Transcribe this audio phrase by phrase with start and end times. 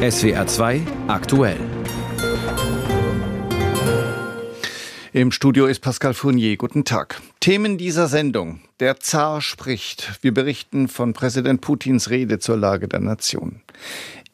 [0.00, 1.58] SWR 2 aktuell.
[5.12, 6.56] Im Studio ist Pascal Fournier.
[6.56, 7.20] Guten Tag.
[7.40, 8.60] Themen dieser Sendung.
[8.78, 10.22] Der Zar spricht.
[10.22, 13.60] Wir berichten von Präsident Putins Rede zur Lage der Nation.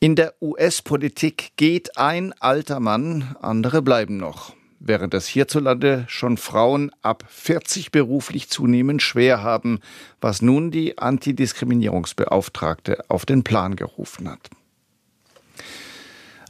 [0.01, 4.53] In der US-Politik geht ein alter Mann, andere bleiben noch.
[4.81, 9.81] Während es hierzulande schon Frauen ab 40 beruflich zunehmend schwer haben,
[10.21, 14.51] was nun die Antidiskriminierungsbeauftragte auf den Plan gerufen hat.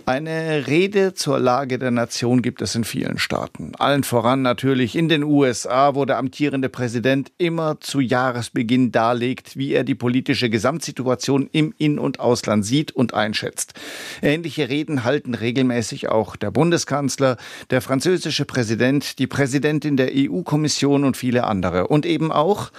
[0.07, 3.73] Eine Rede zur Lage der Nation gibt es in vielen Staaten.
[3.79, 9.73] Allen voran natürlich in den USA, wo der amtierende Präsident immer zu Jahresbeginn darlegt, wie
[9.73, 13.73] er die politische Gesamtsituation im In- und Ausland sieht und einschätzt.
[14.21, 17.39] Ähnliche Reden halten regelmäßig auch der Bundeskanzler,
[17.71, 21.87] der französische Präsident, die Präsidentin der EU-Kommission und viele andere.
[21.87, 22.73] Und eben auch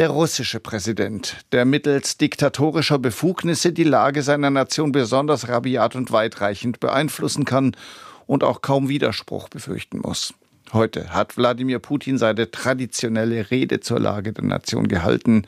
[0.00, 6.80] der russische Präsident, der mittels diktatorischer Befugnisse die Lage seiner Nation besonders rabiat und weitreichend
[6.80, 7.76] beeinflussen kann
[8.26, 10.32] und auch kaum Widerspruch befürchten muss.
[10.72, 15.42] Heute hat Wladimir Putin seine traditionelle Rede zur Lage der Nation gehalten.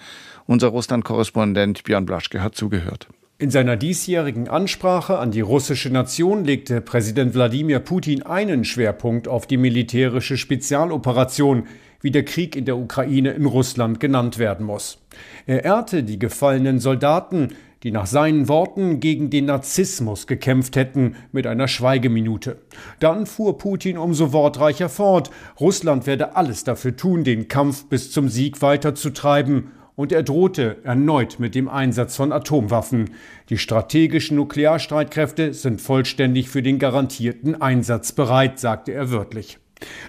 [0.44, 3.08] Unser Russland-Korrespondent Björn Blaschke hat zugehört.
[3.38, 9.46] In seiner diesjährigen Ansprache an die russische Nation legte Präsident Wladimir Putin einen Schwerpunkt auf
[9.46, 11.66] die militärische Spezialoperation,
[12.02, 14.98] wie der Krieg in der Ukraine in Russland genannt werden muss.
[15.46, 17.48] Er ehrte die gefallenen Soldaten,
[17.82, 22.58] die nach seinen Worten gegen den Narzissmus gekämpft hätten, mit einer Schweigeminute.
[23.00, 28.28] Dann fuhr Putin umso wortreicher fort, Russland werde alles dafür tun, den Kampf bis zum
[28.28, 33.10] Sieg weiterzutreiben, und er drohte erneut mit dem Einsatz von Atomwaffen.
[33.50, 39.58] Die strategischen Nuklearstreitkräfte sind vollständig für den garantierten Einsatz bereit, sagte er wörtlich.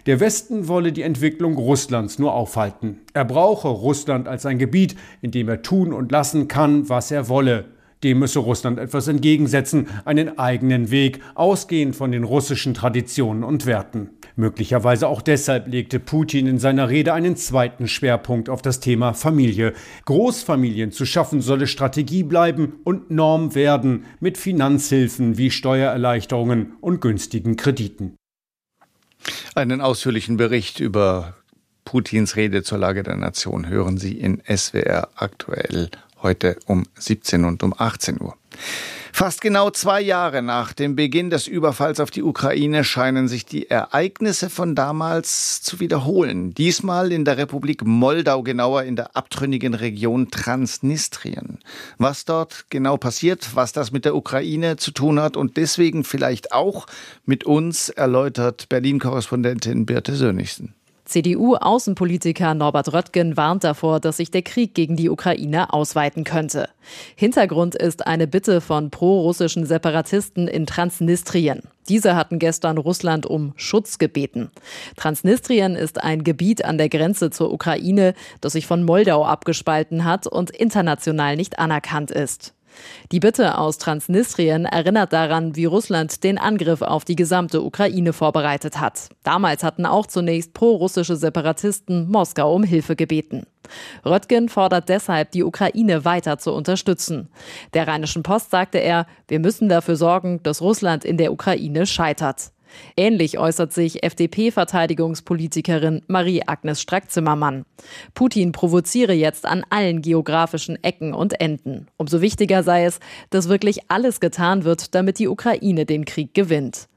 [0.06, 3.00] Der Westen wolle die Entwicklung Russlands nur aufhalten.
[3.14, 7.30] Er brauche Russland als ein Gebiet, in dem er tun und lassen kann, was er
[7.30, 7.66] wolle.
[8.04, 14.10] Dem müsse Russland etwas entgegensetzen, einen eigenen Weg, ausgehend von den russischen Traditionen und Werten.
[14.36, 19.74] Möglicherweise auch deshalb legte Putin in seiner Rede einen zweiten Schwerpunkt auf das Thema Familie.
[20.06, 27.56] Großfamilien zu schaffen solle Strategie bleiben und Norm werden mit Finanzhilfen wie Steuererleichterungen und günstigen
[27.56, 28.16] Krediten.
[29.56, 31.36] Einen ausführlichen Bericht über
[31.86, 35.92] Putins Rede zur Lage der Nation hören Sie in SWR aktuell
[36.24, 38.36] heute um 17 und um 18 Uhr.
[39.16, 43.70] Fast genau zwei Jahre nach dem Beginn des Überfalls auf die Ukraine scheinen sich die
[43.70, 46.56] Ereignisse von damals zu wiederholen.
[46.56, 51.60] Diesmal in der Republik Moldau, genauer in der abtrünnigen Region Transnistrien.
[52.00, 56.52] Was dort genau passiert, was das mit der Ukraine zu tun hat und deswegen vielleicht
[56.52, 56.88] auch
[57.24, 60.74] mit uns, erläutert Berlin-Korrespondentin Birte Sönigsen.
[61.14, 66.70] CDU-Außenpolitiker Norbert Röttgen warnt davor, dass sich der Krieg gegen die Ukraine ausweiten könnte.
[67.16, 71.62] Hintergrund ist eine Bitte von pro-russischen Separatisten in Transnistrien.
[71.88, 74.50] Diese hatten gestern Russland um Schutz gebeten.
[74.96, 80.26] Transnistrien ist ein Gebiet an der Grenze zur Ukraine, das sich von Moldau abgespalten hat
[80.26, 82.56] und international nicht anerkannt ist.
[83.12, 88.80] Die Bitte aus Transnistrien erinnert daran, wie Russland den Angriff auf die gesamte Ukraine vorbereitet
[88.80, 89.10] hat.
[89.24, 93.46] Damals hatten auch zunächst pro-russische Separatisten Moskau um Hilfe gebeten.
[94.06, 97.30] Röttgen fordert deshalb, die Ukraine weiter zu unterstützen.
[97.74, 102.52] Der Rheinischen Post sagte er, wir müssen dafür sorgen, dass Russland in der Ukraine scheitert.
[102.98, 107.66] Ähnlich äußert sich FDP-Verteidigungspolitikerin Marie-Agnes Strack-Zimmermann.
[108.14, 111.88] Putin provoziere jetzt an allen geografischen Ecken und Enden.
[111.98, 116.88] Umso wichtiger sei es, dass wirklich alles getan wird, damit die Ukraine den Krieg gewinnt.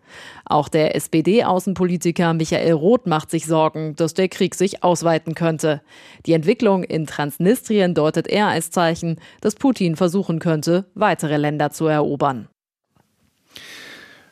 [0.44, 5.82] Auch der SPD-Außenpolitiker Michael Roth macht sich Sorgen, dass der Krieg sich ausweiten könnte.
[6.26, 11.86] Die Entwicklung in Transnistrien deutet er als Zeichen, dass Putin versuchen könnte, weitere Länder zu
[11.86, 12.48] erobern.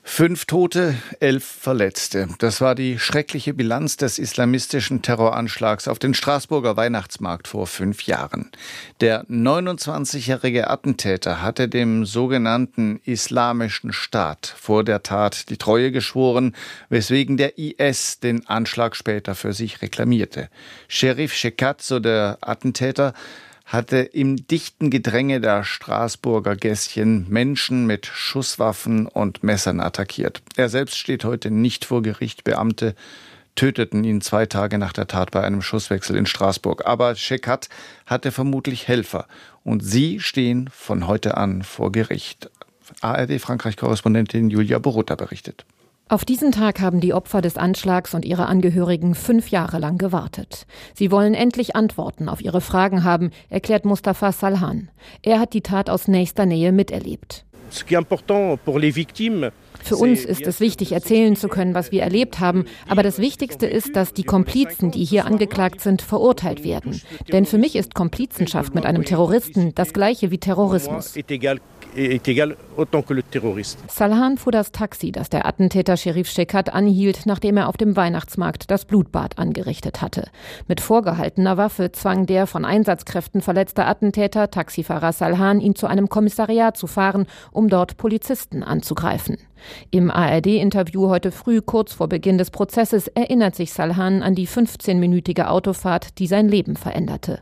[0.07, 2.29] Fünf Tote, elf Verletzte.
[2.39, 8.53] Das war die schreckliche Bilanz des islamistischen Terroranschlags auf den Straßburger Weihnachtsmarkt vor fünf Jahren.
[9.01, 16.55] Der 29-jährige Attentäter hatte dem sogenannten Islamischen Staat vor der Tat die Treue geschworen,
[16.91, 20.49] weswegen der IS den Anschlag später für sich reklamierte.
[20.87, 23.15] Sheriff Shekat, so der Attentäter,
[23.65, 30.43] hatte im dichten Gedränge der Straßburger Gässchen Menschen mit Schusswaffen und Messern attackiert.
[30.57, 32.45] Er selbst steht heute nicht vor Gericht.
[32.45, 32.95] Beamte
[33.55, 36.87] töteten ihn zwei Tage nach der Tat bei einem Schusswechsel in Straßburg.
[36.87, 37.69] Aber Shekat
[38.07, 39.27] hatte vermutlich Helfer
[39.63, 42.51] und sie stehen von heute an vor Gericht.
[43.01, 45.65] ARD Frankreich-Korrespondentin Julia Borutta berichtet.
[46.07, 50.67] Auf diesen Tag haben die Opfer des Anschlags und ihre Angehörigen fünf Jahre lang gewartet.
[50.93, 54.91] Sie wollen endlich Antworten auf ihre Fragen haben, erklärt Mustafa Salhan.
[55.23, 57.47] Er hat die Tat aus nächster Nähe miterlebt.
[59.83, 62.67] Für uns ist es wichtig, erzählen zu können, was wir erlebt haben.
[62.89, 67.01] Aber das Wichtigste ist, dass die Komplizen, die hier angeklagt sind, verurteilt werden.
[67.33, 71.15] Denn für mich ist Komplizenschaft mit einem Terroristen das gleiche wie Terrorismus
[71.97, 73.79] est égal autant que le terroriste.
[73.89, 78.71] Salhan fuhr das Taxi, das der Attentäter Sherif Shekat anhielt, nachdem er auf dem Weihnachtsmarkt
[78.71, 80.29] das Blutbad angerichtet hatte.
[80.69, 86.77] Mit vorgehaltener Waffe zwang der von Einsatzkräften verletzte Attentäter Taxifahrer Salhan, ihn zu einem Kommissariat
[86.77, 89.39] zu fahren, um dort Polizisten anzugreifen.
[89.91, 95.47] Im ARD-Interview heute früh, kurz vor Beginn des Prozesses, erinnert sich Salhan an die 15-minütige
[95.47, 97.41] Autofahrt, die sein Leben veränderte.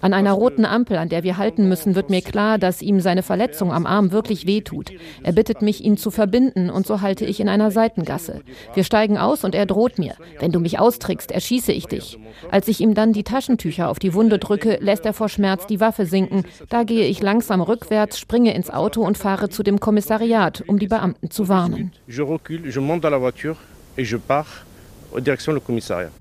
[0.00, 3.22] An einer roten Ampel, an der wir halten müssen, wird mir klar, dass ihm seine
[3.22, 4.90] Verletzung am Arm wirklich wehtut.
[5.22, 8.42] Er bittet mich, ihn zu verbinden, und so halte ich in einer Seitengasse.
[8.74, 10.14] Wir steigen aus und er droht mir.
[10.40, 12.18] Wenn du mich austrickst, erschieße ich dich.
[12.50, 15.80] Als ich ihm dann die Taschentücher auf die Wunde drücke, lässt er vor Schmerz die
[15.80, 16.44] Waffe sinken.
[16.68, 20.86] Da gehe ich langsam rückwärts, springe ins Auto und fahre zu dem Kommissariat, um die
[20.86, 21.90] Beamten zu warnen.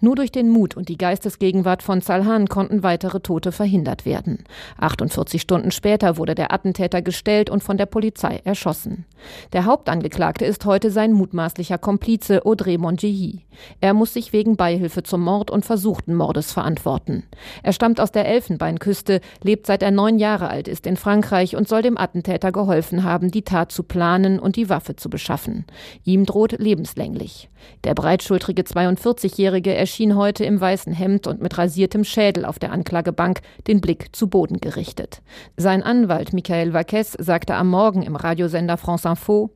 [0.02, 4.44] Nur durch den Mut und die Geistesgegenwart von Salhan konnten weitere Tote verhindert werden.
[4.80, 9.06] 48 Stunden später wurde der Attentäter gestellt und von der Polizei erschossen.
[9.54, 13.42] Der Hauptangeklagte ist heute sein mutmaßlicher Komplize Audrey Mongehi.
[13.80, 17.24] Er muss sich wegen Beihilfe zum Mord und versuchten Mordes verantworten.
[17.64, 21.68] Er stammt aus der Elfenbeinküste, lebt seit er neun Jahre alt ist in Frankreich und
[21.68, 25.66] soll dem Attentäter geholfen haben, die Tat zu planen und die Waffe zu beschaffen.
[26.04, 27.50] Ihm droht lebenslänglich.
[27.84, 33.42] Der breitschultrige 42-Jährige erschien heute im weißen Hemd und mit rasiertem Schädel auf der Anklagebank,
[33.68, 35.22] den Blick zu Boden gerichtet.
[35.58, 39.52] Sein Anwalt Michael Vaques sagte am Morgen im Radiosender France Info,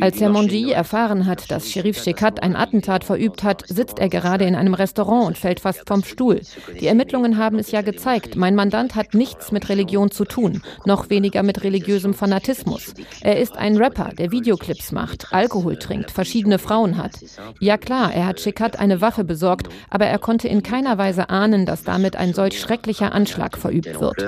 [0.00, 4.44] als Herr Mongi erfahren hat, dass Sherif Shekat ein Attentat verübt hat, sitzt er gerade
[4.44, 6.40] in einem Restaurant und fällt fast vom Stuhl.
[6.80, 11.10] Die Ermittlungen haben es ja gezeigt, mein Mandant hat nichts mit Religion zu tun, noch
[11.10, 12.94] weniger mit religiösem Fanatismus.
[13.20, 17.12] Er ist ein Rapper, der Videoclips macht, Alkohol trinkt, verschiedene Frauen hat.
[17.60, 21.66] Ja klar, er hat Shekat eine Waffe besorgt, aber er konnte in keiner Weise ahnen,
[21.66, 24.18] dass damit ein solch schrecklicher Anschlag verübt wird.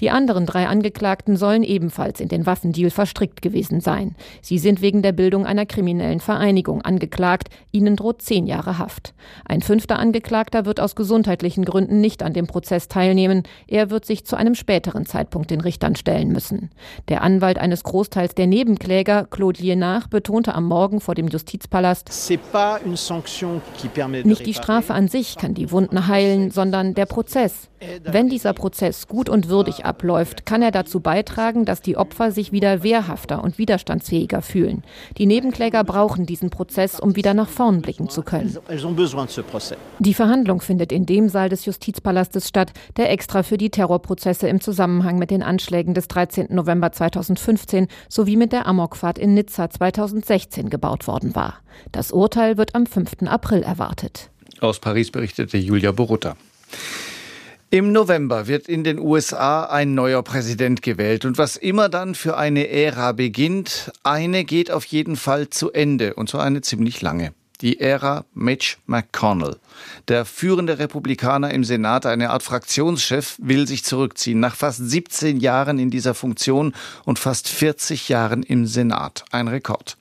[0.00, 4.16] Die anderen drei Angeklagten sollen ebenfalls in den Waffendeal verstrickt gewesen sein.
[4.42, 7.48] Sie sind wegen der Bildung einer kriminellen Vereinigung angeklagt.
[7.72, 9.14] Ihnen droht zehn Jahre Haft.
[9.44, 13.42] Ein fünfter Angeklagter wird aus gesundheitlichen Gründen nicht an dem Prozess teilnehmen.
[13.66, 16.70] Er wird sich zu einem späteren Zeitpunkt den Richtern stellen müssen.
[17.08, 22.10] Der Anwalt eines Großteils der Nebenkläger, Claude Lienard, betonte am Morgen vor dem Justizpalast,
[24.24, 27.68] nicht die Strafe an sich kann die Wunden heilen, sondern der Prozess.
[28.02, 32.50] Wenn dieser Prozess gut und würdig abläuft, kann er dazu beitragen, dass die Opfer sich
[32.50, 34.82] wieder wehrhafter und widerstandsfähiger fühlen.
[35.18, 38.56] Die Nebenkläger brauchen diesen Prozess, um wieder nach vorn blicken zu können.
[39.98, 44.60] Die Verhandlung findet in dem Saal des Justizpalastes statt, der extra für die Terrorprozesse im
[44.60, 46.46] Zusammenhang mit den Anschlägen des 13.
[46.50, 51.60] November 2015 sowie mit der Amokfahrt in Nizza 2016 gebaut worden war.
[51.92, 53.22] Das Urteil wird am 5.
[53.26, 54.30] April erwartet.
[54.60, 56.36] Aus Paris berichtete Julia Borutta.
[57.70, 62.36] Im November wird in den USA ein neuer Präsident gewählt und was immer dann für
[62.36, 67.34] eine Ära beginnt, eine geht auf jeden Fall zu Ende und zwar eine ziemlich lange.
[67.60, 69.56] Die Ära Mitch McConnell.
[70.08, 75.78] Der führende Republikaner im Senat, eine Art Fraktionschef, will sich zurückziehen nach fast 17 Jahren
[75.78, 76.72] in dieser Funktion
[77.04, 79.24] und fast 40 Jahren im Senat.
[79.32, 79.96] Ein Rekord.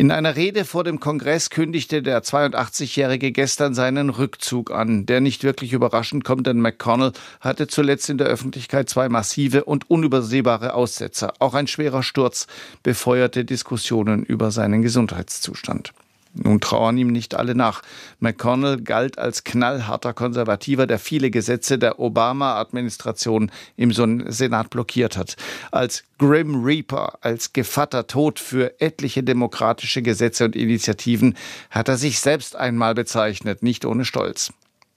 [0.00, 5.44] In einer Rede vor dem Kongress kündigte der 82-Jährige gestern seinen Rückzug an, der nicht
[5.44, 11.34] wirklich überraschend kommt, denn McConnell hatte zuletzt in der Öffentlichkeit zwei massive und unübersehbare Aussetzer.
[11.38, 12.46] Auch ein schwerer Sturz
[12.82, 15.92] befeuerte Diskussionen über seinen Gesundheitszustand.
[16.32, 17.82] Nun trauern ihm nicht alle nach.
[18.20, 25.36] McConnell galt als knallharter Konservativer, der viele Gesetze der Obama-Administration im Senat blockiert hat.
[25.72, 31.36] Als Grim Reaper, als Gevatter Tod für etliche demokratische Gesetze und Initiativen
[31.70, 34.52] hat er sich selbst einmal bezeichnet, nicht ohne Stolz.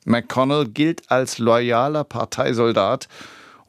[0.05, 3.07] McConnell gilt als loyaler Parteisoldat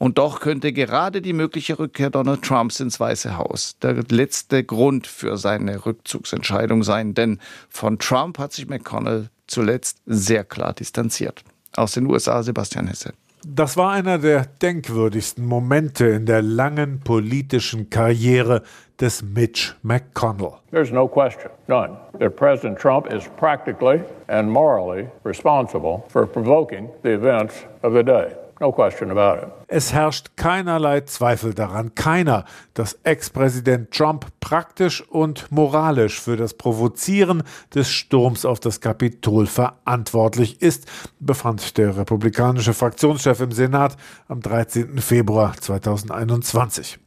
[0.05, 5.07] und doch könnte gerade die mögliche Rückkehr Donald Trumps ins Weiße Haus der letzte Grund
[5.07, 7.39] für seine Rückzugsentscheidung sein, denn
[7.71, 11.43] von Trump hat sich McConnell zuletzt sehr klar distanziert.
[11.75, 13.15] Aus den USA Sebastian Hesse.
[13.47, 18.63] Das war einer der denkwürdigsten Momente in der langen politischen Karriere
[19.01, 20.53] des Mitch McConnell.
[20.71, 27.15] There's no question, none, that President Trump is practically and morally responsible for provoking the
[27.15, 28.44] events of the day.
[28.61, 29.53] No question about it.
[29.69, 32.45] Es herrscht keinerlei Zweifel daran, keiner,
[32.75, 37.43] dass Ex-Präsident Trump praktisch und moralisch für das Provozieren
[37.75, 40.87] des Sturms auf das Kapitol verantwortlich ist,
[41.19, 43.97] befand der republikanische Fraktionschef im Senat
[44.29, 44.99] am 13.
[44.99, 46.99] Februar 2021.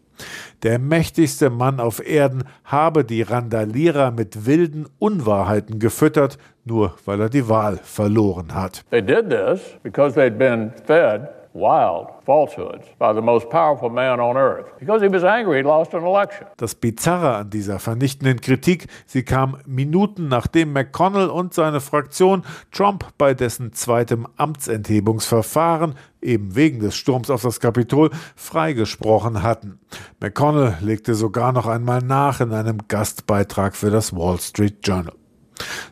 [0.64, 6.38] Der mächtigste Mann auf Erden habe die Randalierer mit wilden Unwahrheiten gefüttert,
[6.68, 8.84] nur weil er die Wahl verloren hat.
[8.92, 14.38] They did this because they'd been fed wild falsehoods by the most powerful man on
[14.38, 16.48] earth because he was angry he'd lost an election.
[16.58, 23.06] Das Bizarre an dieser vernichtenden Kritik, sie kam Minuten nachdem McConnell und seine Fraktion Trump
[23.18, 29.80] bei dessen zweitem Amtsenthebungsverfahren eben wegen des Sturms auf das Kapitol freigesprochen hatten.
[30.20, 35.14] McConnell legte sogar noch einmal nach in einem Gastbeitrag für das Wall Street Journal.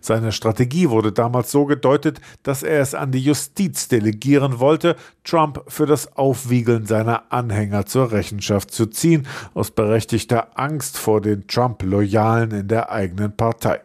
[0.01, 5.63] Seine Strategie wurde damals so gedeutet, dass er es an die Justiz delegieren wollte, Trump
[5.67, 12.51] für das Aufwiegeln seiner Anhänger zur Rechenschaft zu ziehen, aus berechtigter Angst vor den Trump-Loyalen
[12.51, 13.81] in der eigenen Partei.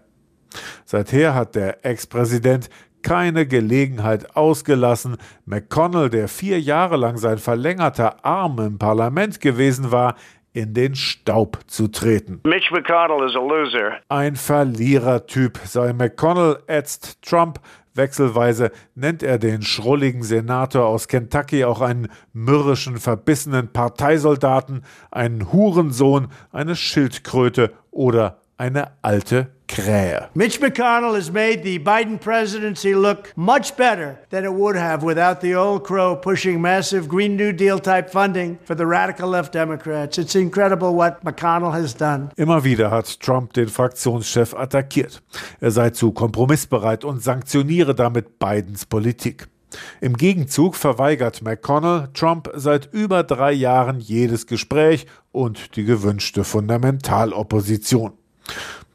[0.84, 2.68] Seither hat der Ex-Präsident
[3.02, 10.16] keine Gelegenheit ausgelassen, McConnell, der vier Jahre lang sein verlängerter Arm im Parlament gewesen war,
[10.52, 12.40] in den Staub zu treten.
[12.44, 14.00] Mitch McConnell is a loser.
[14.08, 17.60] Ein Verlierertyp sei McConnell, ätzt Trump.
[17.94, 26.28] Wechselweise nennt er den schrulligen Senator aus Kentucky auch einen mürrischen, verbissenen Parteisoldaten, einen Hurensohn,
[26.52, 30.28] eine Schildkröte oder eine alte Krähe.
[30.34, 35.40] Mitch McConnell has made the Biden presidency look much better than it would have without
[35.40, 40.18] the old crow pushing massive Green New Deal type funding for the radical left Democrats.
[40.18, 42.30] It's incredible what McConnell has done.
[42.36, 45.22] Immer wieder hat Trump den Fraktionschef attackiert.
[45.60, 49.46] Er sei zu kompromissbereit und sanktioniere damit Bidens Politik.
[50.00, 58.19] Im Gegenzug verweigert McConnell Trump seit über drei Jahren jedes Gespräch und die gewünschte Fundamentalopposition.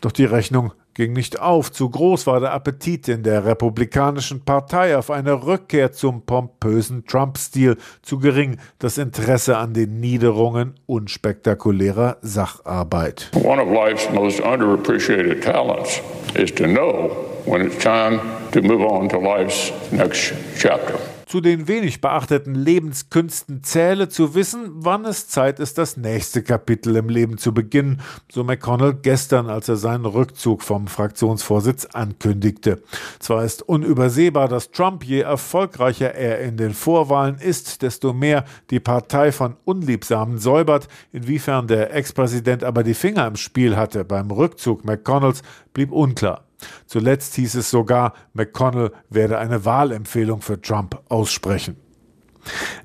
[0.02, 1.72] Doch die Rechnung ging nicht auf.
[1.72, 7.78] Zu groß war der Appetit in der Republikanischen Partei auf eine Rückkehr zum pompösen Trump-Stil,
[8.02, 13.30] zu gering das Interesse an den Niederungen unspektakulärer Sacharbeit.
[13.36, 16.02] One of life's most underappreciated talents
[16.34, 17.12] is to know
[17.46, 18.20] when it's time
[18.52, 20.98] to move on to life's next chapter.
[21.26, 26.96] Zu den wenig beachteten Lebenskünsten zähle zu wissen, wann es Zeit ist, das nächste Kapitel
[26.96, 28.02] im Leben zu beginnen,
[28.32, 32.84] so McConnell gestern, als er seinen Rückzug vom Fraktionsvorsitz ankündigte.
[33.18, 38.80] Zwar ist unübersehbar, dass Trump, je erfolgreicher er in den Vorwahlen ist, desto mehr die
[38.80, 40.88] Partei von Unliebsamen säubert.
[41.12, 45.42] Inwiefern der Ex-Präsident aber die Finger im Spiel hatte beim Rückzug McConnells,
[45.74, 46.46] blieb unklar.
[46.86, 51.78] Zuletzt hieß es sogar, McConnell werde eine Wahlempfehlung für Trump aussprechen.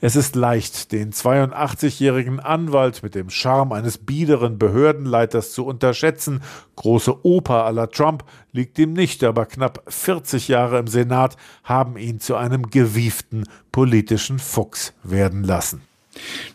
[0.01, 6.43] Es ist leicht, den 82-jährigen Anwalt mit dem Charme eines biederen Behördenleiters zu unterschätzen.
[6.77, 12.21] Große Oper aller Trump liegt ihm nicht, aber knapp 40 Jahre im Senat haben ihn
[12.21, 15.83] zu einem gewieften politischen Fuchs werden lassen.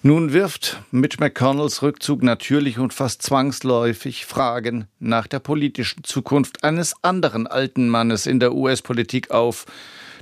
[0.04, 6.94] Nun wirft Mitch McConnells Rückzug natürlich und fast zwangsläufig Fragen nach der politischen Zukunft eines
[7.02, 9.66] anderen alten Mannes in der US-Politik auf,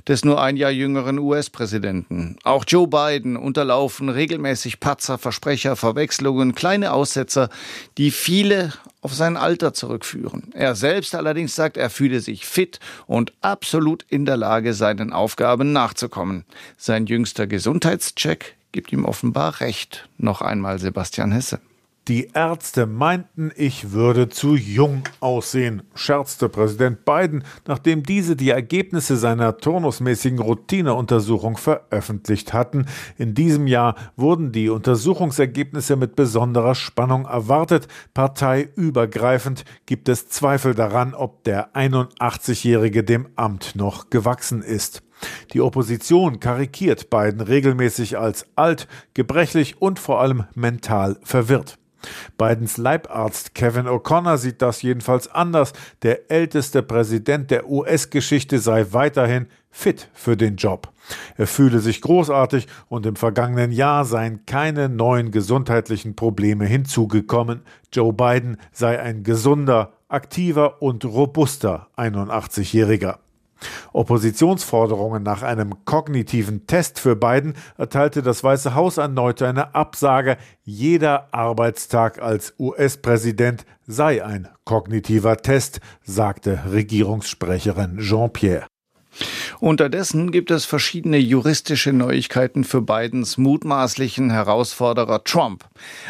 [0.06, 2.36] des nur ein Jahr jüngeren US-Präsidenten.
[2.44, 7.48] Auch Joe Biden unterlaufen regelmäßig Patzer, Versprecher, Verwechslungen, kleine Aussetzer,
[7.96, 10.50] die viele auf sein Alter zurückführen.
[10.54, 15.72] Er selbst allerdings sagt, er fühle sich fit und absolut in der Lage, seinen Aufgaben
[15.72, 16.44] nachzukommen.
[16.76, 20.10] Sein jüngster Gesundheitscheck gibt ihm offenbar recht.
[20.18, 21.60] Noch einmal Sebastian Hesse.
[22.08, 29.16] Die Ärzte meinten, ich würde zu jung aussehen, scherzte Präsident Biden, nachdem diese die Ergebnisse
[29.16, 32.86] seiner turnusmäßigen Routineuntersuchung veröffentlicht hatten.
[33.16, 37.88] In diesem Jahr wurden die Untersuchungsergebnisse mit besonderer Spannung erwartet.
[38.12, 45.02] Parteiübergreifend gibt es Zweifel daran, ob der 81-Jährige dem Amt noch gewachsen ist.
[45.52, 51.78] Die Opposition karikiert Biden regelmäßig als alt, gebrechlich und vor allem mental verwirrt.
[52.36, 55.72] Bidens Leibarzt Kevin O'Connor sieht das jedenfalls anders.
[56.02, 60.92] Der älteste Präsident der US-Geschichte sei weiterhin fit für den Job.
[61.36, 67.62] Er fühle sich großartig und im vergangenen Jahr seien keine neuen gesundheitlichen Probleme hinzugekommen.
[67.92, 73.16] Joe Biden sei ein gesunder, aktiver und robuster 81-Jähriger.
[73.92, 80.36] Oppositionsforderungen nach einem kognitiven Test für Biden erteilte das Weiße Haus erneut eine Absage.
[80.64, 88.66] Jeder Arbeitstag als US-Präsident sei ein kognitiver Test, sagte Regierungssprecherin Jean-Pierre.
[89.60, 95.64] Unterdessen gibt es verschiedene juristische Neuigkeiten für Bidens mutmaßlichen Herausforderer Trump.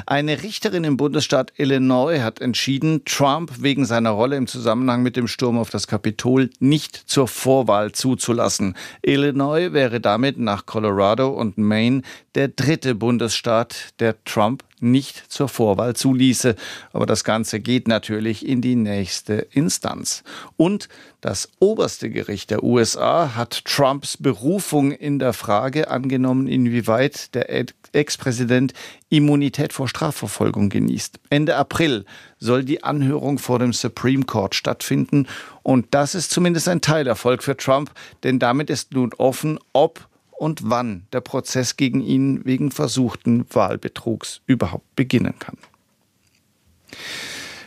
[0.06, 5.28] Eine Richterin im Bundesstaat Illinois hat entschieden, Trump wegen seiner Rolle im Zusammenhang mit dem
[5.28, 8.74] Sturm auf das Kapitol nicht zur Vorwahl zuzulassen.
[9.02, 12.02] Illinois wäre damit nach Colorado und Maine
[12.34, 16.56] der dritte Bundesstaat, der Trump nicht zur Vorwahl zuließe.
[16.92, 20.22] Aber das Ganze geht natürlich in die nächste Instanz.
[20.56, 20.88] Und
[21.20, 27.48] das oberste Gericht der USA hat Trumps Berufung in der Frage angenommen, inwieweit der
[27.92, 28.74] Ex-Präsident
[29.08, 31.20] Immunität vor Strafverfolgung genießt.
[31.30, 32.04] Ende April
[32.38, 35.28] soll die Anhörung vor dem Supreme Court stattfinden.
[35.62, 40.70] Und das ist zumindest ein Teilerfolg für Trump, denn damit ist nun offen, ob und
[40.70, 45.56] wann der Prozess gegen ihn wegen versuchten Wahlbetrugs überhaupt beginnen kann.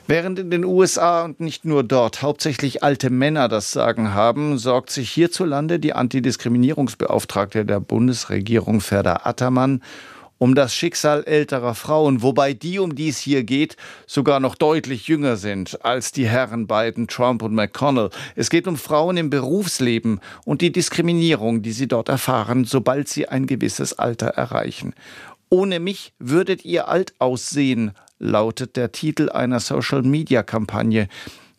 [0.09, 4.89] Während in den USA und nicht nur dort hauptsächlich alte Männer das Sagen haben, sorgt
[4.89, 9.81] sich hierzulande die Antidiskriminierungsbeauftragte der Bundesregierung Ferda Attermann
[10.37, 15.07] um das Schicksal älterer Frauen, wobei die, um die es hier geht, sogar noch deutlich
[15.07, 18.09] jünger sind als die Herren Biden, Trump und McConnell.
[18.35, 23.27] Es geht um Frauen im Berufsleben und die Diskriminierung, die sie dort erfahren, sobald sie
[23.27, 24.93] ein gewisses Alter erreichen.
[25.49, 31.07] Ohne mich würdet ihr alt aussehen, lautet der Titel einer Social-Media-Kampagne,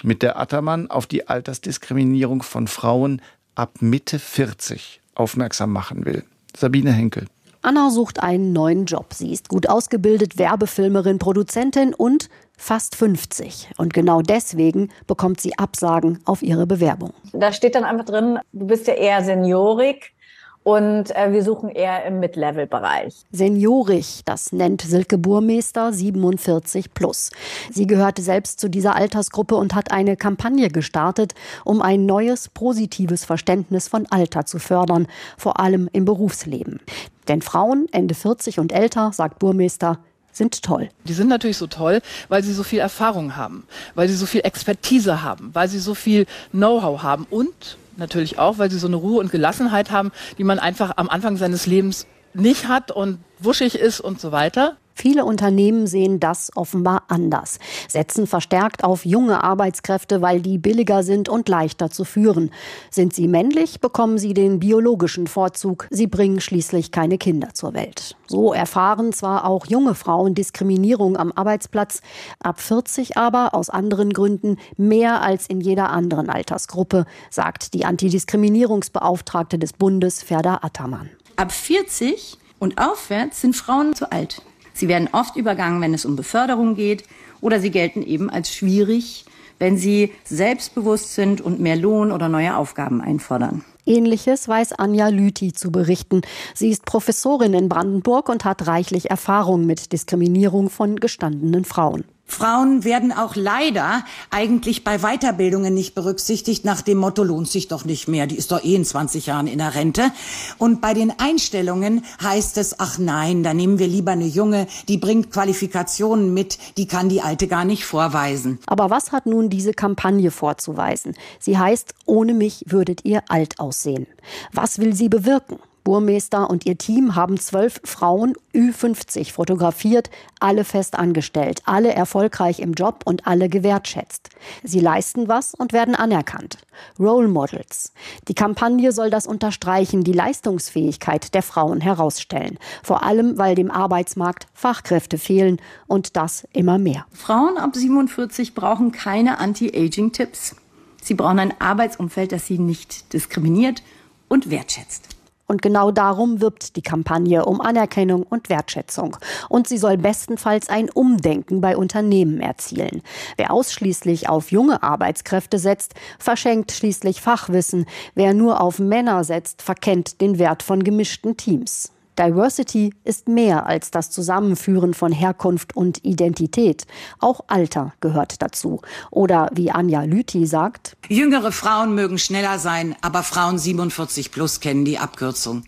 [0.04, 3.20] mit der Attermann auf die Altersdiskriminierung von Frauen
[3.54, 6.22] ab Mitte 40 aufmerksam machen will.
[6.56, 7.26] Sabine Henkel.
[7.68, 9.12] Anna sucht einen neuen Job.
[9.12, 13.72] Sie ist gut ausgebildet, Werbefilmerin, Produzentin und fast 50.
[13.76, 17.12] Und genau deswegen bekommt sie Absagen auf ihre Bewerbung.
[17.34, 20.14] Da steht dann einfach drin, du bist ja eher seniorig
[20.62, 23.14] und äh, wir suchen eher im Mid-Level-Bereich.
[23.32, 27.30] Seniorig, das nennt Silke Burmeister 47 plus.
[27.70, 31.34] Sie gehörte selbst zu dieser Altersgruppe und hat eine Kampagne gestartet,
[31.64, 36.80] um ein neues positives Verständnis von Alter zu fördern, vor allem im Berufsleben.
[37.28, 39.98] Denn Frauen Ende 40 und älter, sagt Burmeister,
[40.32, 40.88] sind toll.
[41.04, 44.42] Die sind natürlich so toll, weil sie so viel Erfahrung haben, weil sie so viel
[44.42, 48.96] Expertise haben, weil sie so viel Know-how haben und natürlich auch, weil sie so eine
[48.96, 53.74] Ruhe und Gelassenheit haben, die man einfach am Anfang seines Lebens nicht hat und wuschig
[53.74, 54.76] ist und so weiter.
[55.00, 61.28] Viele Unternehmen sehen das offenbar anders, setzen verstärkt auf junge Arbeitskräfte, weil die billiger sind
[61.28, 62.50] und leichter zu führen.
[62.90, 65.86] Sind sie männlich, bekommen sie den biologischen Vorzug.
[65.90, 68.16] Sie bringen schließlich keine Kinder zur Welt.
[68.26, 72.00] So erfahren zwar auch junge Frauen Diskriminierung am Arbeitsplatz,
[72.40, 79.60] ab 40 aber aus anderen Gründen mehr als in jeder anderen Altersgruppe, sagt die Antidiskriminierungsbeauftragte
[79.60, 81.08] des Bundes Ferda Attermann.
[81.36, 84.42] Ab 40 und aufwärts sind Frauen zu alt.
[84.78, 87.02] Sie werden oft übergangen, wenn es um Beförderung geht,
[87.40, 89.24] oder sie gelten eben als schwierig,
[89.58, 93.64] wenn sie selbstbewusst sind und mehr Lohn oder neue Aufgaben einfordern.
[93.86, 96.22] Ähnliches weiß Anja Lüthi zu berichten.
[96.54, 102.04] Sie ist Professorin in Brandenburg und hat reichlich Erfahrung mit Diskriminierung von gestandenen Frauen.
[102.28, 107.84] Frauen werden auch leider eigentlich bei Weiterbildungen nicht berücksichtigt nach dem Motto lohnt sich doch
[107.84, 110.12] nicht mehr, die ist doch eh in 20 Jahren in der Rente.
[110.58, 114.98] Und bei den Einstellungen heißt es, ach nein, da nehmen wir lieber eine junge, die
[114.98, 118.58] bringt Qualifikationen mit, die kann die alte gar nicht vorweisen.
[118.66, 121.14] Aber was hat nun diese Kampagne vorzuweisen?
[121.40, 124.06] Sie heißt, ohne mich würdet ihr alt aussehen.
[124.52, 125.58] Was will sie bewirken?
[125.88, 132.74] Burmeister und ihr Team haben zwölf Frauen Ü50 fotografiert, alle fest angestellt, alle erfolgreich im
[132.74, 134.28] Job und alle gewertschätzt.
[134.62, 136.58] Sie leisten was und werden anerkannt.
[137.00, 137.94] Role Models.
[138.28, 142.58] Die Kampagne soll das unterstreichen, die Leistungsfähigkeit der Frauen herausstellen.
[142.82, 147.06] Vor allem, weil dem Arbeitsmarkt Fachkräfte fehlen und das immer mehr.
[147.14, 150.54] Frauen ab 47 brauchen keine Anti-Aging-Tipps.
[151.00, 153.82] Sie brauchen ein Arbeitsumfeld, das sie nicht diskriminiert
[154.28, 155.17] und wertschätzt.
[155.48, 159.16] Und genau darum wirbt die Kampagne um Anerkennung und Wertschätzung.
[159.48, 163.02] Und sie soll bestenfalls ein Umdenken bei Unternehmen erzielen.
[163.38, 167.86] Wer ausschließlich auf junge Arbeitskräfte setzt, verschenkt schließlich Fachwissen.
[168.14, 171.92] Wer nur auf Männer setzt, verkennt den Wert von gemischten Teams.
[172.18, 176.86] Diversity ist mehr als das Zusammenführen von Herkunft und Identität.
[177.20, 178.80] Auch Alter gehört dazu.
[179.10, 184.84] Oder wie Anja Lüthi sagt, Jüngere Frauen mögen schneller sein, aber Frauen 47 plus kennen
[184.84, 185.64] die Abkürzung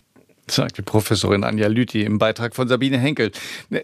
[0.50, 3.30] sagt die Professorin Anja Lüthi im Beitrag von Sabine Henkel.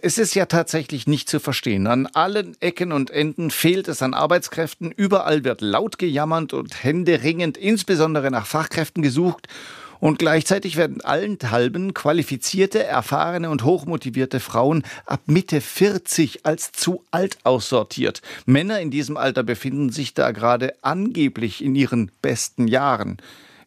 [0.02, 1.86] Es ist ja tatsächlich nicht zu verstehen.
[1.86, 4.90] An allen Ecken und Enden fehlt es an Arbeitskräften.
[4.90, 9.46] Überall wird laut gejammert und händeringend, insbesondere nach Fachkräften gesucht.
[10.00, 17.38] Und gleichzeitig werden allenthalben qualifizierte, erfahrene und hochmotivierte Frauen ab Mitte 40 als zu alt
[17.44, 18.22] aussortiert.
[18.44, 23.18] Männer in diesem Alter befinden sich da gerade angeblich in ihren besten Jahren.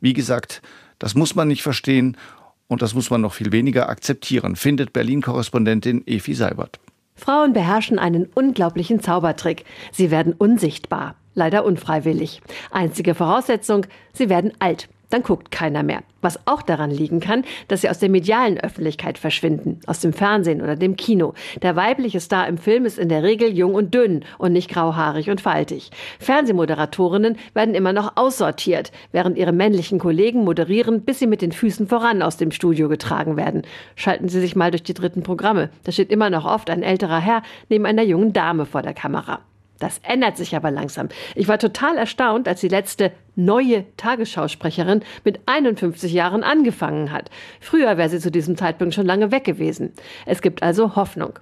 [0.01, 0.61] Wie gesagt,
[0.99, 2.17] das muss man nicht verstehen
[2.67, 6.79] und das muss man noch viel weniger akzeptieren, findet Berlin-Korrespondentin Efi Seibert.
[7.15, 9.65] Frauen beherrschen einen unglaublichen Zaubertrick.
[9.91, 12.41] Sie werden unsichtbar, leider unfreiwillig.
[12.71, 16.03] Einzige Voraussetzung, sie werden alt dann guckt keiner mehr.
[16.21, 20.61] Was auch daran liegen kann, dass sie aus der medialen Öffentlichkeit verschwinden, aus dem Fernsehen
[20.61, 21.33] oder dem Kino.
[21.61, 25.29] Der weibliche Star im Film ist in der Regel jung und dünn und nicht grauhaarig
[25.29, 25.91] und faltig.
[26.19, 31.87] Fernsehmoderatorinnen werden immer noch aussortiert, während ihre männlichen Kollegen moderieren, bis sie mit den Füßen
[31.87, 33.63] voran aus dem Studio getragen werden.
[33.95, 35.69] Schalten Sie sich mal durch die dritten Programme.
[35.85, 39.39] Da steht immer noch oft ein älterer Herr neben einer jungen Dame vor der Kamera.
[39.79, 41.09] Das ändert sich aber langsam.
[41.35, 47.29] Ich war total erstaunt, als die letzte neue Tagesschausprecherin mit 51 Jahren angefangen hat.
[47.61, 49.93] Früher wäre sie zu diesem Zeitpunkt schon lange weg gewesen.
[50.25, 51.39] Es gibt also Hoffnung.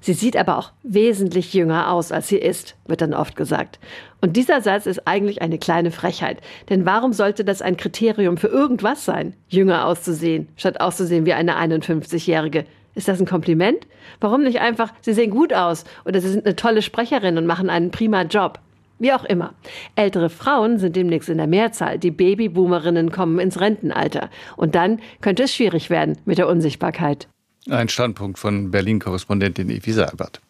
[0.00, 3.78] Sie sieht aber auch wesentlich jünger aus, als sie ist, wird dann oft gesagt.
[4.20, 6.42] Und dieser Satz ist eigentlich eine kleine Frechheit.
[6.68, 11.56] Denn warum sollte das ein Kriterium für irgendwas sein, jünger auszusehen, statt auszusehen wie eine
[11.56, 12.66] 51-Jährige?
[12.94, 13.86] Ist das ein Kompliment?
[14.20, 17.70] Warum nicht einfach, Sie sehen gut aus oder Sie sind eine tolle Sprecherin und machen
[17.70, 18.60] einen prima Job?
[18.98, 19.54] Wie auch immer.
[19.96, 21.98] Ältere Frauen sind demnächst in der Mehrzahl.
[21.98, 24.30] Die Babyboomerinnen kommen ins Rentenalter.
[24.56, 27.26] Und dann könnte es schwierig werden mit der Unsichtbarkeit.
[27.68, 30.40] Ein Standpunkt von Berlin-Korrespondentin Evisa Albert.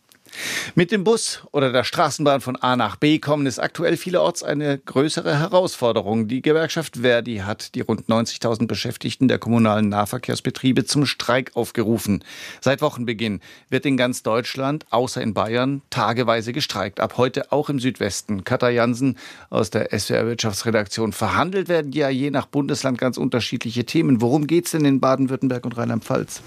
[0.75, 4.79] Mit dem Bus oder der Straßenbahn von A nach B kommen ist aktuell vielerorts eine
[4.79, 6.29] größere Herausforderung.
[6.29, 12.25] Die Gewerkschaft Verdi hat die rund 90.000 Beschäftigten der kommunalen Nahverkehrsbetriebe zum Streik aufgerufen.
[12.61, 17.01] Seit Wochenbeginn wird in ganz Deutschland, außer in Bayern, tageweise gestreikt.
[17.01, 18.45] Ab heute auch im Südwesten.
[18.45, 19.17] Katha Jansen
[19.51, 21.13] aus der SWR Wirtschaftsredaktion.
[21.13, 24.21] Verhandelt werden ja je nach Bundesland ganz unterschiedliche Themen.
[24.21, 26.43] Worum geht es denn in Baden-Württemberg und Rheinland-Pfalz?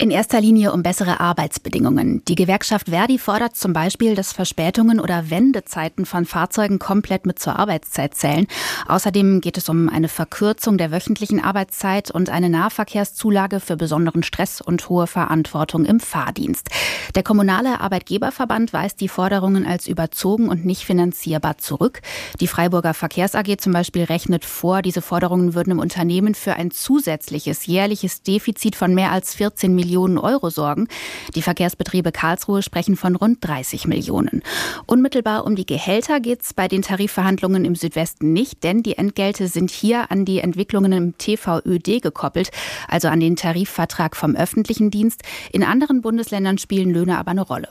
[0.00, 2.24] In erster Linie um bessere Arbeitsbedingungen.
[2.26, 7.58] Die Gewerkschaft Verdi fordert zum Beispiel, dass Verspätungen oder Wendezeiten von Fahrzeugen komplett mit zur
[7.58, 8.46] Arbeitszeit zählen.
[8.86, 14.60] Außerdem geht es um eine Verkürzung der wöchentlichen Arbeitszeit und eine Nahverkehrszulage für besonderen Stress
[14.60, 16.70] und hohe Verantwortung im Fahrdienst.
[17.14, 22.00] Der kommunale Arbeitgeberverband weist die Forderungen als überzogen und nicht finanzierbar zurück.
[22.40, 26.70] Die Freiburger Verkehrs AG zum Beispiel rechnet vor, diese Forderungen würden im Unternehmen für ein
[26.70, 30.86] zusätzliches jährliches Defizit von mehr als 14 Millionen Millionen Euro sorgen.
[31.34, 34.42] Die Verkehrsbetriebe Karlsruhe sprechen von rund 30 Millionen.
[34.86, 39.48] Unmittelbar um die Gehälter geht es bei den Tarifverhandlungen im Südwesten nicht, denn die Entgelte
[39.48, 42.50] sind hier an die Entwicklungen im TVÖD gekoppelt,
[42.88, 45.22] also an den Tarifvertrag vom öffentlichen Dienst.
[45.52, 47.68] In anderen Bundesländern spielen Löhne aber eine Rolle.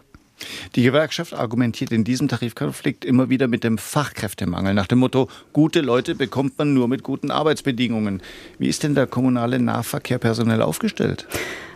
[0.75, 5.81] Die Gewerkschaft argumentiert in diesem Tarifkonflikt immer wieder mit dem Fachkräftemangel nach dem Motto, gute
[5.81, 8.21] Leute bekommt man nur mit guten Arbeitsbedingungen.
[8.59, 11.27] Wie ist denn der kommunale Nahverkehr personell aufgestellt?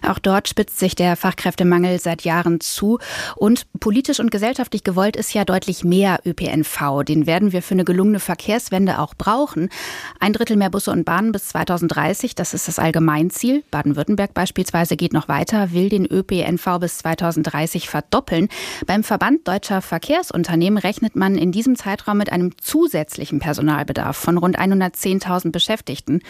[0.08, 2.97] Auch dort spitzt sich der Fachkräftemangel seit Jahren zu.
[3.36, 7.04] Und politisch und gesellschaftlich gewollt ist ja deutlich mehr ÖPNV.
[7.08, 9.69] Den werden wir für eine gelungene Verkehrswende auch brauchen.
[10.19, 13.63] Ein Drittel mehr Busse und Bahnen bis 2030, das ist das Allgemeinziel.
[13.69, 18.47] Baden-Württemberg beispielsweise geht noch weiter, will den ÖPNV bis 2030 verdoppeln.
[18.85, 24.59] Beim Verband Deutscher Verkehrsunternehmen rechnet man in diesem Zeitraum mit einem zusätzlichen Personalbedarf von rund
[24.59, 26.21] 110.000 Beschäftigten.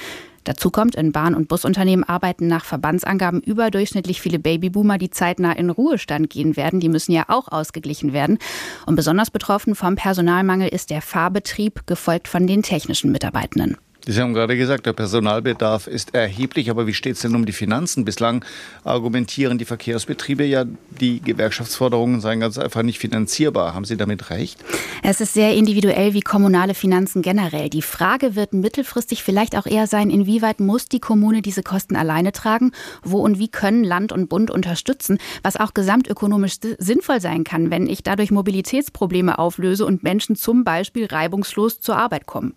[0.43, 5.69] Dazu kommt, in Bahn- und Busunternehmen arbeiten nach Verbandsangaben überdurchschnittlich viele Babyboomer, die zeitnah in
[5.69, 6.79] Ruhestand gehen werden.
[6.79, 8.39] Die müssen ja auch ausgeglichen werden.
[8.86, 13.77] Und besonders betroffen vom Personalmangel ist der Fahrbetrieb, gefolgt von den technischen Mitarbeitenden.
[14.07, 17.51] Sie haben gerade gesagt, der Personalbedarf ist erheblich, aber wie steht es denn um die
[17.51, 18.03] Finanzen?
[18.03, 18.43] Bislang
[18.83, 23.75] argumentieren die Verkehrsbetriebe ja, die Gewerkschaftsforderungen seien ganz einfach nicht finanzierbar.
[23.75, 24.59] Haben Sie damit recht?
[25.03, 27.69] Es ist sehr individuell wie kommunale Finanzen generell.
[27.69, 32.31] Die Frage wird mittelfristig vielleicht auch eher sein, inwieweit muss die Kommune diese Kosten alleine
[32.31, 32.71] tragen?
[33.03, 35.19] Wo und wie können Land und Bund unterstützen?
[35.43, 41.05] Was auch gesamtökonomisch sinnvoll sein kann, wenn ich dadurch Mobilitätsprobleme auflöse und Menschen zum Beispiel
[41.05, 42.55] reibungslos zur Arbeit kommen.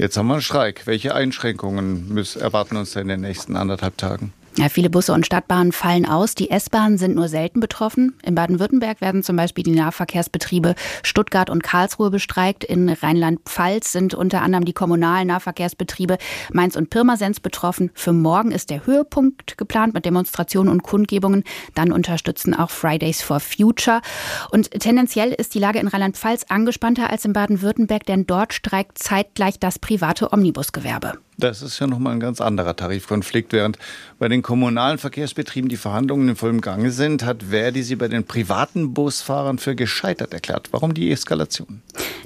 [0.00, 0.86] Jetzt haben wir einen Streik.
[0.86, 4.32] Welche Einschränkungen müssen, erwarten uns denn in den nächsten anderthalb Tagen?
[4.60, 6.34] Ja, viele Busse und Stadtbahnen fallen aus.
[6.34, 8.12] Die S-Bahnen sind nur selten betroffen.
[8.22, 12.64] In Baden-Württemberg werden zum Beispiel die Nahverkehrsbetriebe Stuttgart und Karlsruhe bestreikt.
[12.64, 16.18] In Rheinland-Pfalz sind unter anderem die kommunalen Nahverkehrsbetriebe
[16.52, 17.90] Mainz und Pirmasens betroffen.
[17.94, 21.44] Für morgen ist der Höhepunkt geplant mit Demonstrationen und Kundgebungen.
[21.74, 24.02] Dann unterstützen auch Fridays for Future.
[24.50, 29.58] Und tendenziell ist die Lage in Rheinland-Pfalz angespannter als in Baden-Württemberg, denn dort streikt zeitgleich
[29.58, 31.14] das private Omnibusgewerbe.
[31.40, 33.54] Das ist ja nochmal ein ganz anderer Tarifkonflikt.
[33.54, 33.78] Während
[34.18, 38.24] bei den kommunalen Verkehrsbetrieben die Verhandlungen in vollem Gange sind, hat Verdi sie bei den
[38.24, 40.68] privaten Busfahrern für gescheitert erklärt.
[40.72, 41.80] Warum die Eskalation?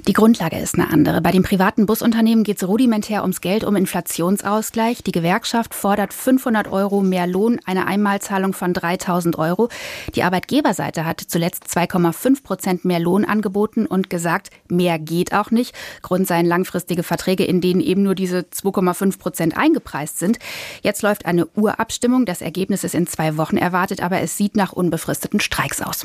[0.07, 1.19] Die Grundlage ist eine andere.
[1.21, 5.01] Bei den privaten Busunternehmen geht es rudimentär ums Geld, um Inflationsausgleich.
[5.01, 9.69] Die Gewerkschaft fordert 500 Euro mehr Lohn, eine Einmalzahlung von 3000 Euro.
[10.13, 15.73] Die Arbeitgeberseite hat zuletzt 2,5 Prozent mehr Lohn angeboten und gesagt, mehr geht auch nicht.
[16.03, 20.39] Grund seien langfristige Verträge, in denen eben nur diese 2,5 Prozent eingepreist sind.
[20.81, 22.25] Jetzt läuft eine Urabstimmung.
[22.25, 26.03] Das Ergebnis ist in zwei Wochen erwartet, aber es sieht nach unbefristeten Streiks aus.